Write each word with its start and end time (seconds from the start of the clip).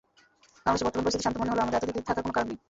বাংলাদেশের 0.63 0.85
বর্তমান 0.87 1.03
পরিস্থিতি 1.05 1.25
শান্ত 1.25 1.37
মনে 1.41 1.51
হলেও 1.51 1.65
আমাদের 1.65 1.77
আত্মতৃপ্তিতে 1.77 2.09
থাকার 2.09 2.23
কোনো 2.25 2.35
কারণ 2.35 2.47
নেই। 2.49 2.57